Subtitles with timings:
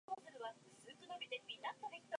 [0.03, 0.13] 立
[1.61, 2.01] 榮